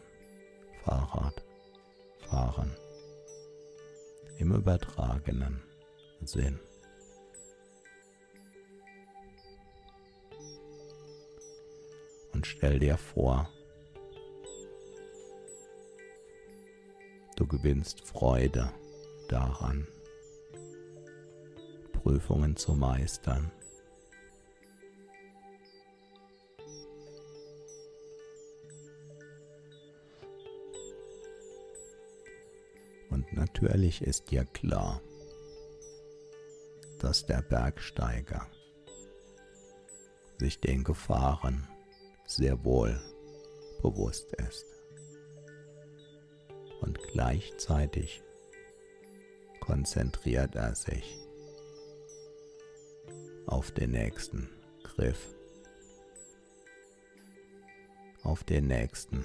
[0.84, 1.45] Fahrrad
[2.34, 2.84] Gefahren
[4.39, 5.62] im übertragenen
[6.22, 6.59] Sinn.
[12.32, 13.49] Und stell dir vor,
[17.37, 18.72] du gewinnst Freude
[19.28, 19.87] daran,
[21.93, 23.51] Prüfungen zu meistern.
[33.30, 35.00] Und natürlich ist dir klar,
[36.98, 38.46] dass der Bergsteiger
[40.38, 41.68] sich den Gefahren
[42.26, 43.00] sehr wohl
[43.82, 44.64] bewusst ist.
[46.80, 48.22] Und gleichzeitig
[49.60, 51.18] konzentriert er sich
[53.46, 54.50] auf den nächsten
[54.82, 55.34] Griff,
[58.22, 59.24] auf den nächsten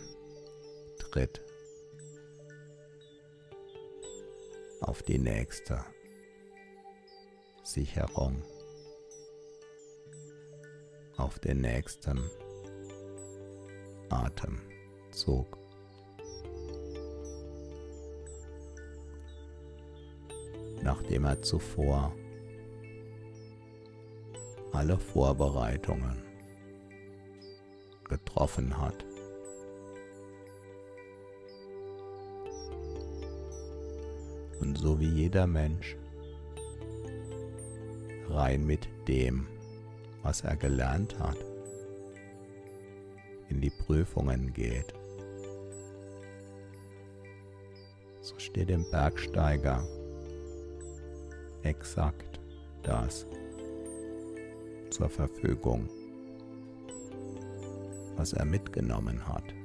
[1.00, 1.42] Tritt,
[4.90, 5.86] auf die nächste
[7.62, 8.42] Sicherung,
[11.16, 12.20] auf den nächsten
[14.10, 15.60] Atemzug.
[20.82, 22.12] Nachdem er zuvor
[24.72, 26.18] alle Vorbereitungen
[28.06, 29.09] getroffen hat.
[34.60, 35.96] Und so wie jeder Mensch
[38.30, 39.48] rein mit dem,
[40.22, 41.38] was er gelernt hat,
[43.50, 44.94] in die Prüfungen geht.
[48.22, 49.84] So steht dem Bergsteiger
[51.64, 52.40] exakt
[52.84, 53.26] das
[54.90, 55.90] zur Verfügung,
[58.16, 59.59] was er mitgenommen hat.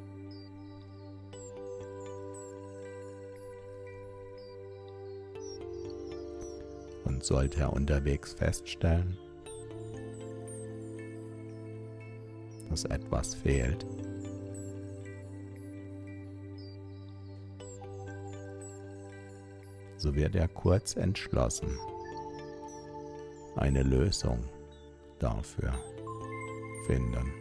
[7.14, 9.16] Und sollte er unterwegs feststellen,
[12.68, 13.86] dass etwas fehlt,
[19.96, 21.78] so wird er kurz entschlossen
[23.54, 24.40] eine Lösung
[25.20, 25.72] dafür
[26.88, 27.32] finden.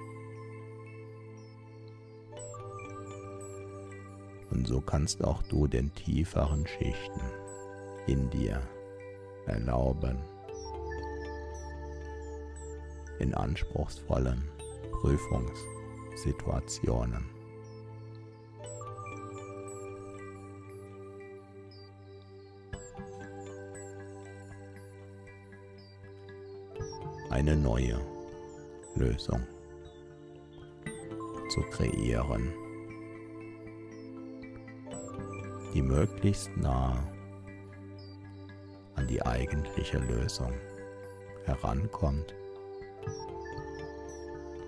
[4.52, 7.22] Und so kannst auch du den tieferen Schichten
[8.06, 8.62] in dir
[9.46, 10.18] erlauben,
[13.20, 14.44] in anspruchsvollen
[15.02, 17.26] Prüfungssituationen.
[27.30, 28.00] Eine neue
[28.96, 29.42] Lösung
[31.50, 32.54] zu kreieren,
[35.74, 37.04] die möglichst nah
[38.96, 40.54] an die eigentliche Lösung
[41.46, 42.34] herankommt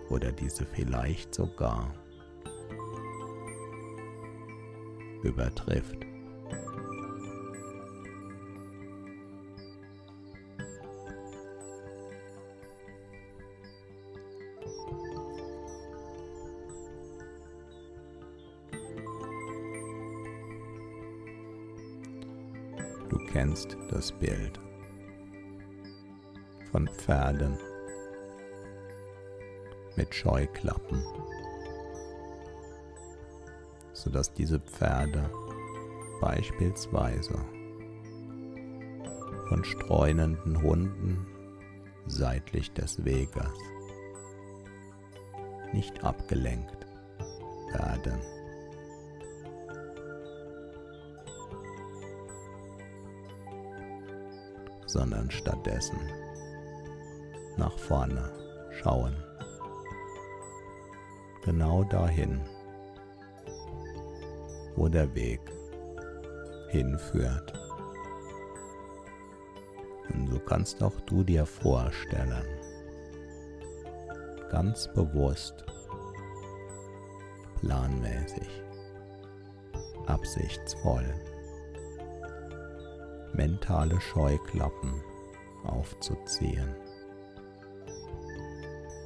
[0.10, 1.94] oder diese vielleicht sogar
[5.24, 6.06] übertrifft.
[23.36, 24.62] Kennst das Bild
[26.72, 27.60] von Pferden
[29.98, 31.04] mit Scheuklappen,
[33.92, 35.30] sodass diese Pferde
[36.22, 37.34] beispielsweise
[39.50, 41.28] von streunenden Hunden
[42.08, 43.52] seitlich des Weges
[45.74, 46.88] nicht abgelenkt
[47.74, 48.35] werden.
[54.96, 56.00] Sondern stattdessen
[57.58, 58.32] nach vorne
[58.82, 59.14] schauen.
[61.44, 62.40] Genau dahin,
[64.78, 65.42] wo der Weg
[66.70, 67.54] hinführt.
[70.14, 72.48] Und so kannst auch du dir vorstellen,
[74.50, 75.66] ganz bewusst,
[77.60, 78.64] planmäßig,
[80.08, 81.14] absichtsvoll,
[83.36, 85.04] mentale Scheuklappen
[85.64, 86.76] aufzuziehen,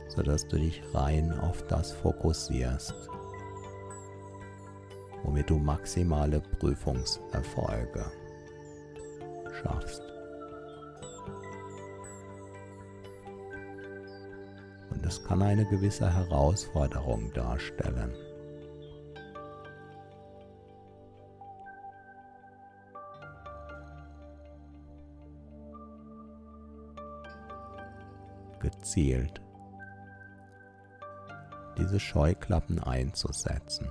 [0.08, 2.96] sodass du dich rein auf das fokussierst,
[5.24, 8.06] womit du maximale Prüfungserfolge
[9.62, 10.04] schaffst.
[14.92, 18.14] Und es kann eine gewisse Herausforderung darstellen.
[28.80, 29.42] Gezielt
[31.78, 33.90] diese Scheuklappen einzusetzen.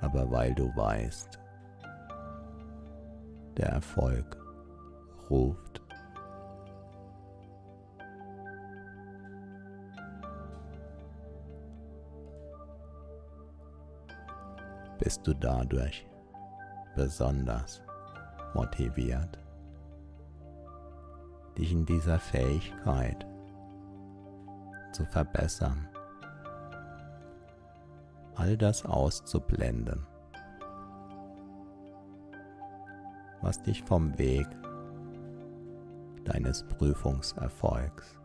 [0.00, 1.38] Aber weil du weißt,
[3.56, 4.36] der Erfolg
[5.28, 5.82] ruft,
[14.98, 16.06] bist du dadurch
[16.96, 17.82] besonders
[18.54, 19.38] motiviert,
[21.58, 23.26] dich in dieser Fähigkeit
[24.92, 25.88] zu verbessern,
[28.36, 30.06] all das auszublenden,
[33.42, 34.46] was dich vom Weg
[36.24, 38.16] deines Prüfungserfolgs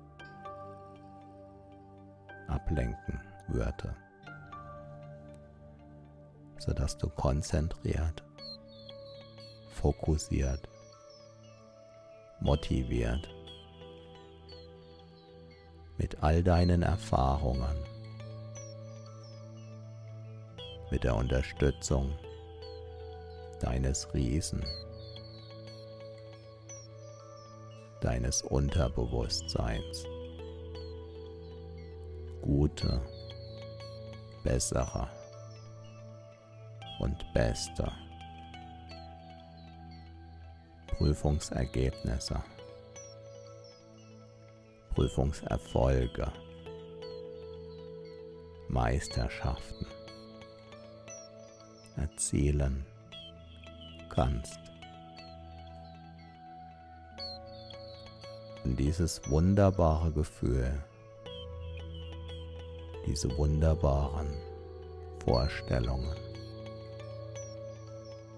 [2.47, 3.95] ablenken würde,
[6.59, 8.23] sodass du konzentriert,
[9.71, 10.69] fokussiert,
[12.43, 13.29] motiviert.
[15.97, 17.77] Mit all deinen Erfahrungen,
[20.91, 22.13] mit der Unterstützung
[23.61, 24.63] deines Riesen,
[28.01, 30.05] deines Unterbewusstseins,
[32.41, 33.01] gute,
[34.43, 35.07] bessere
[36.99, 37.89] und beste
[41.03, 42.41] Prüfungsergebnisse.
[44.95, 46.31] Prüfungserfolge,
[48.69, 49.85] Meisterschaften.
[51.97, 52.85] Erzielen.
[54.09, 54.61] Kannst.
[58.63, 60.81] Und dieses wunderbare Gefühl,
[63.05, 64.37] diese wunderbaren
[65.25, 66.15] Vorstellungen,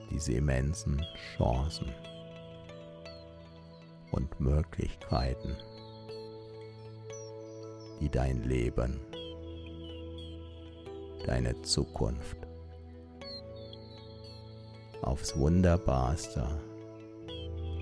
[0.10, 1.06] diese immensen
[1.38, 1.94] Chancen
[4.16, 5.56] und Möglichkeiten
[8.00, 9.00] die dein Leben,
[11.26, 12.38] deine Zukunft
[15.02, 16.48] aufs wunderbarste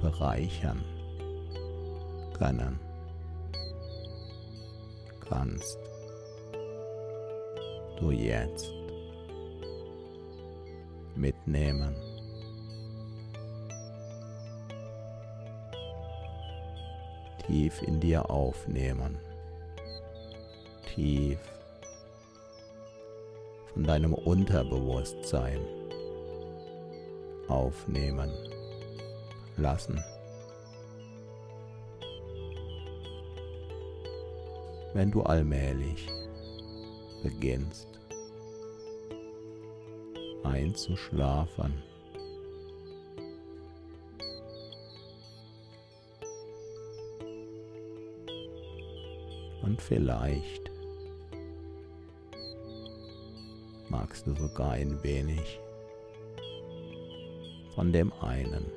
[0.02, 0.84] bereichern
[2.38, 2.80] können
[5.28, 5.80] kannst
[8.00, 8.72] du jetzt
[11.16, 11.96] mitnehmen.
[17.54, 19.20] Tief in dir aufnehmen
[20.96, 21.38] tief
[23.72, 25.60] von deinem Unterbewusstsein
[27.48, 28.32] aufnehmen
[29.58, 30.04] lassen.
[34.96, 36.08] Wenn du allmählich
[37.22, 37.88] beginnst
[40.44, 41.84] einzuschlafen,
[49.74, 50.70] und vielleicht
[53.90, 55.60] magst du sogar ein wenig
[57.74, 58.72] von dem einen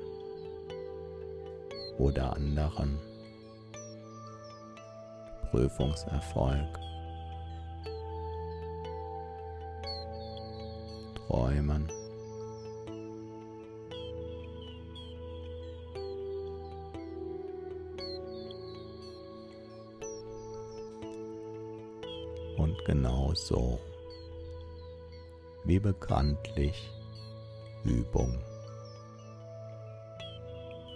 [1.99, 2.97] oder anderen
[5.51, 6.79] Prüfungserfolg
[11.27, 11.96] träumen.
[22.87, 23.79] Genau so
[25.65, 26.89] wie bekanntlich
[27.83, 28.39] Übung.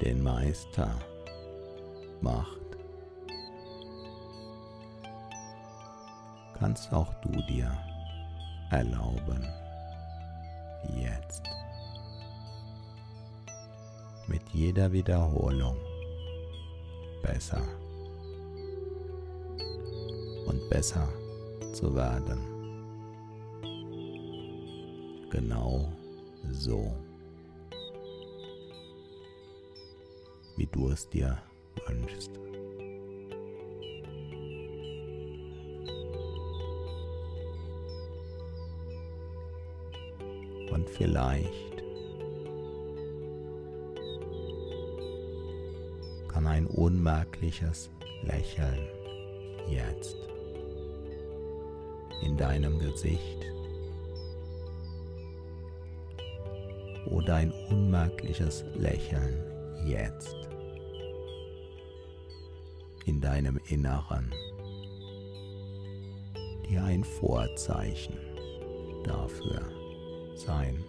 [0.01, 0.89] Den Meister
[2.21, 2.61] macht,
[6.57, 7.77] kannst auch du dir
[8.69, 9.45] erlauben,
[10.95, 11.43] jetzt
[14.27, 15.75] mit jeder Wiederholung
[17.21, 17.61] besser
[20.47, 21.09] und besser
[21.73, 22.51] zu werden
[25.31, 25.91] genau
[26.51, 26.93] so,
[30.57, 31.37] wie du es dir
[31.87, 32.31] wünschst.
[40.71, 41.83] Und vielleicht
[46.27, 47.89] kann ein unmerkliches
[48.23, 48.87] Lächeln
[49.69, 50.30] jetzt
[52.21, 53.45] in deinem Gesicht
[57.07, 59.37] oder ein unmerkliches Lächeln
[59.85, 60.35] jetzt
[63.05, 64.33] in deinem Inneren
[66.69, 68.17] dir ein Vorzeichen
[69.03, 69.61] dafür
[70.35, 70.83] sein.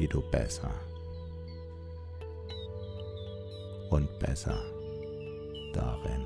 [0.00, 0.72] wie du besser
[3.90, 4.58] und besser
[5.72, 6.24] darin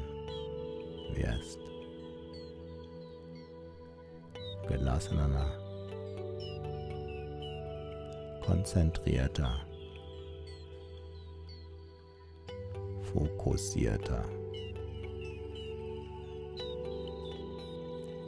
[1.14, 1.58] wirst.
[4.68, 5.52] Gelassener,
[8.44, 9.60] konzentrierter,
[13.12, 14.24] fokussierter,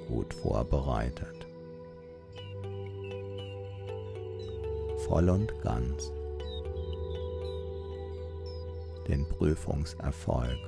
[0.09, 1.47] gut vorbereitet,
[5.07, 6.13] voll und ganz
[9.09, 10.59] den Prüfungserfolg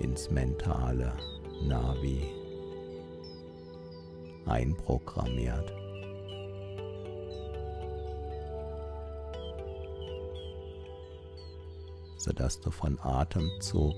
[0.00, 1.12] ins mentale
[1.62, 2.28] Navi
[4.46, 5.72] einprogrammiert.
[12.20, 13.94] sodass du von Atemzug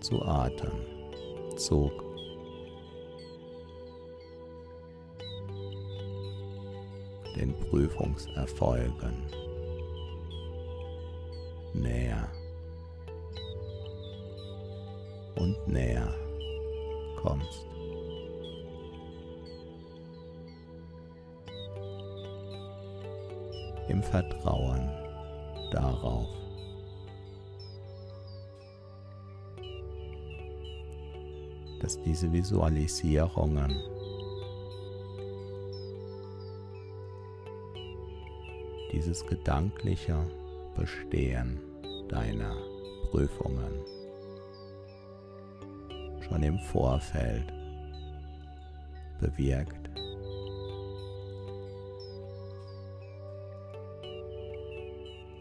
[0.00, 1.92] zu Atemzug
[7.38, 9.14] den Prüfungserfolgen
[11.72, 12.28] näher
[15.36, 16.12] und näher
[17.22, 17.66] kommst.
[23.88, 24.90] Im Vertrauen
[25.70, 26.38] darauf.
[31.80, 33.72] dass diese Visualisierungen
[39.08, 40.18] dieses gedankliche
[40.76, 41.58] Bestehen
[42.10, 42.54] deiner
[43.10, 43.72] Prüfungen
[46.20, 47.50] schon im Vorfeld
[49.18, 49.88] bewirkt.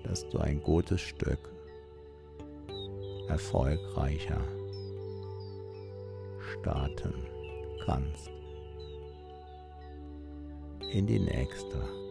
[0.03, 1.51] dass du ein gutes Stück
[3.27, 4.39] erfolgreicher
[6.53, 7.13] starten
[7.85, 8.31] kannst
[10.93, 12.06] in die nächste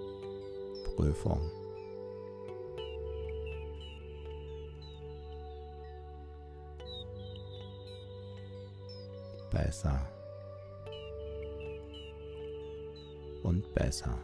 [0.97, 1.41] Prüfung.
[9.53, 10.01] Besser.
[13.43, 14.19] Und besser.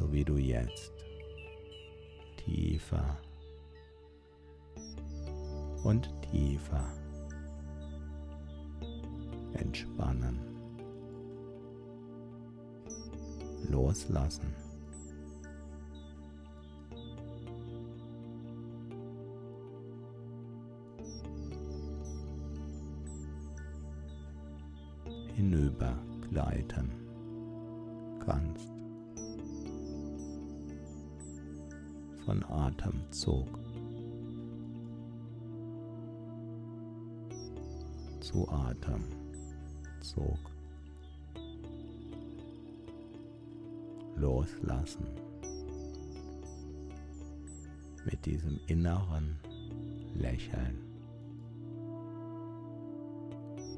[0.00, 0.92] so wie du jetzt.
[2.38, 3.18] Tiefer.
[5.84, 6.90] Und tiefer.
[9.54, 10.49] Entspannen,
[13.70, 14.54] loslassen.
[25.34, 26.90] hinübergleiten
[28.24, 28.70] kannst.
[32.26, 33.48] von Atemzug
[38.20, 40.49] zu Atemzug.
[44.20, 45.06] Loslassen
[48.04, 49.38] mit diesem inneren
[50.14, 50.78] Lächeln,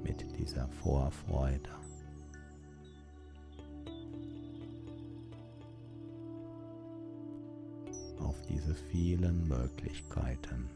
[0.04, 1.70] mit dieser Vorfreude.
[8.52, 10.68] diese vielen Möglichkeiten,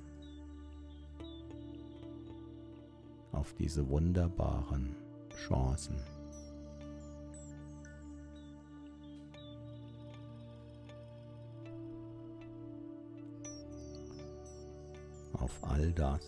[3.33, 4.97] auf diese wunderbaren
[5.47, 6.16] Chancen.
[15.47, 16.21] Auf all das,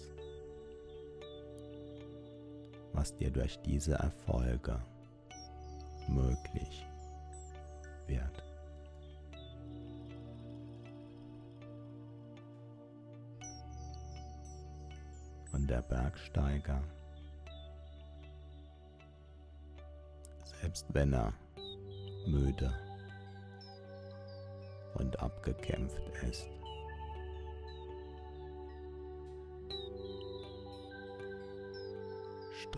[2.92, 4.80] was dir durch diese Erfolge
[6.08, 6.86] möglich
[8.06, 8.44] wird.
[15.68, 16.82] der Bergsteiger,
[20.44, 21.34] selbst wenn er
[22.26, 22.72] müde
[24.94, 26.46] und abgekämpft ist.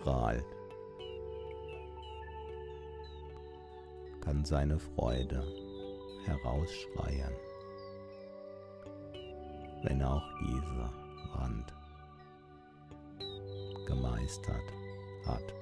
[0.01, 0.45] Strahlt,
[4.21, 5.43] kann seine Freude
[6.25, 7.33] herausschreien,
[9.83, 10.89] wenn auch diese
[11.35, 11.73] Wand
[13.85, 14.73] gemeistert
[15.25, 15.60] hat.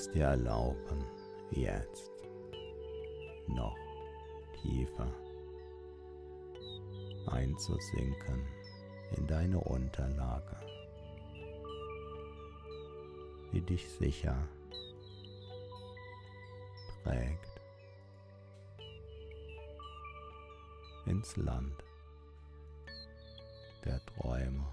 [0.00, 1.04] Kannst dir erlauben,
[1.50, 2.10] jetzt
[3.48, 3.76] noch
[4.62, 5.12] tiefer
[7.26, 8.46] einzusinken
[9.18, 10.56] in deine Unterlage
[13.52, 14.48] wie dich sicher
[17.02, 17.60] trägt
[21.04, 21.84] ins Land
[23.84, 24.66] der Träume,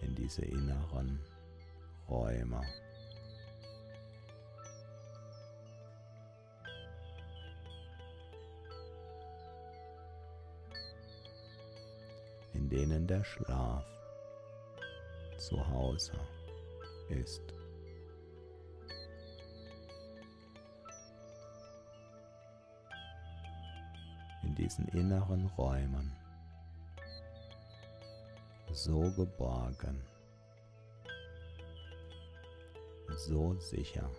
[0.00, 1.20] in diese inneren
[2.10, 2.60] Räume.
[12.52, 13.84] in denen der Schlaf
[15.38, 16.12] zu Hause
[17.08, 17.42] ist.
[24.42, 26.12] In diesen inneren Räumen
[28.72, 30.02] so geborgen,
[33.16, 34.10] so sicher.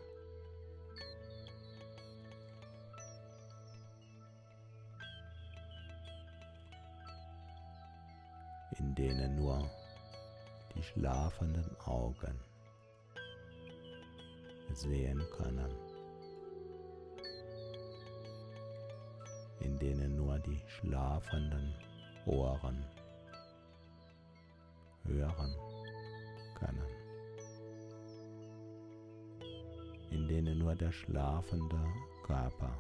[8.82, 9.70] in denen nur
[10.76, 12.40] die schlafenden Augen
[14.74, 15.72] sehen können,
[19.60, 21.76] in denen nur die schlafenden
[22.26, 22.84] Ohren
[25.04, 25.56] hören
[26.56, 26.91] können,
[30.12, 31.80] in denen nur der schlafende
[32.24, 32.72] Körper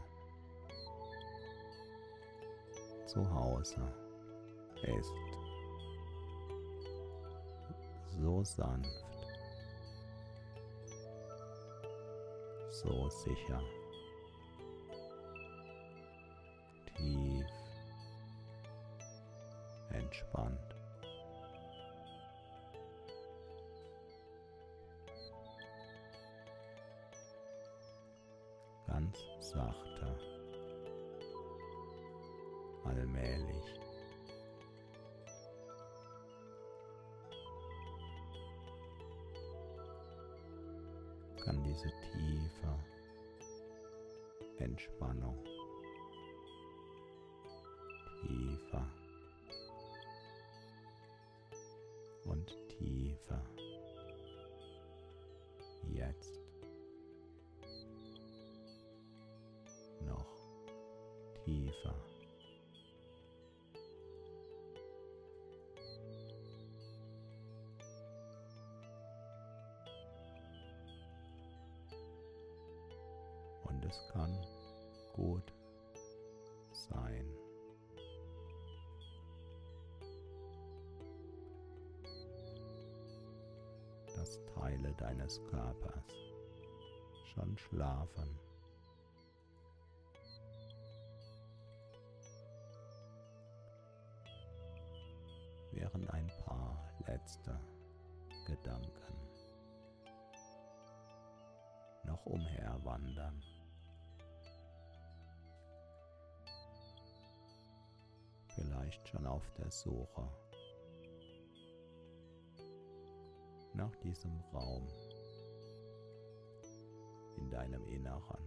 [3.05, 3.81] zu Hause
[4.83, 5.13] ist
[8.19, 8.89] so sanft,
[12.69, 13.61] so sicher,
[16.97, 17.45] tief
[19.91, 20.50] entspannt.
[61.71, 61.95] Tiefer.
[73.63, 74.37] Und es kann
[75.13, 75.53] gut
[76.71, 77.25] sein.
[84.13, 86.03] dass Teile deines Körpers
[87.33, 88.37] schon schlafen.
[97.11, 97.59] Letzte
[98.45, 99.17] Gedanken
[102.05, 103.43] noch umherwandern.
[108.55, 110.25] Vielleicht schon auf der Suche
[113.73, 114.87] nach diesem Raum
[117.35, 118.45] in deinem Inneren,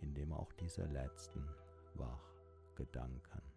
[0.00, 1.46] in dem auch diese letzten
[1.94, 3.55] Wachgedanken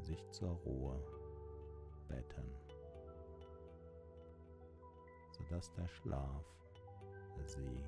[0.00, 0.98] sich zur Ruhe
[2.08, 2.54] betten,
[5.30, 6.44] sodass der Schlaf
[7.44, 7.84] sie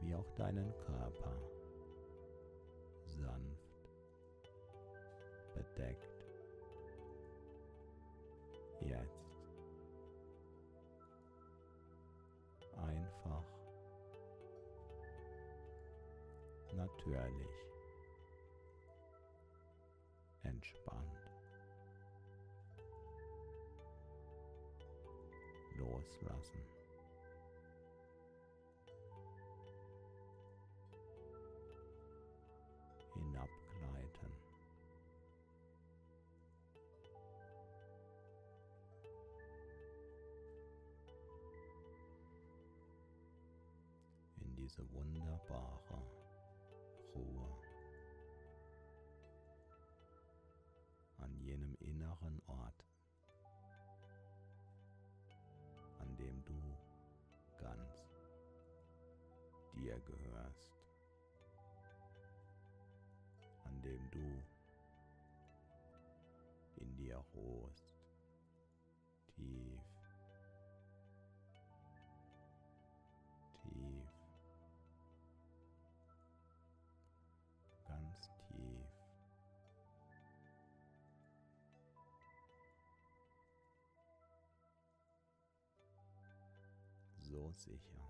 [0.00, 1.36] wie auch deinen Körper
[3.04, 3.82] sanft
[5.54, 6.08] bedeckt.
[8.80, 9.32] Jetzt
[12.76, 13.44] einfach
[16.74, 17.71] natürlich
[20.62, 21.18] entspannt
[25.76, 26.62] loslassen.
[33.14, 34.32] Hinabgleiten.
[44.40, 46.02] In diese wunderbare
[47.14, 47.71] Ruhe.
[51.52, 52.86] Jenem inneren Ort,
[55.98, 56.58] an dem du
[57.58, 58.08] ganz
[59.74, 60.72] dir gehörst,
[63.64, 64.42] an dem du
[66.76, 67.91] in dir ruhst,
[87.50, 88.00] sicher,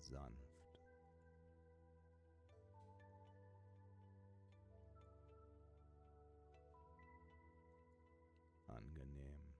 [0.00, 0.56] sanft.
[8.66, 9.54] Angenehm.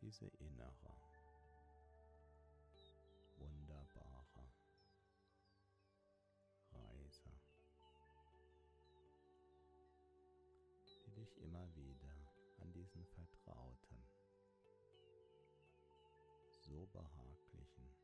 [0.00, 1.03] Diese innere,
[11.74, 12.14] wieder
[12.58, 14.06] an diesen vertrauten,
[16.60, 18.03] so behaglichen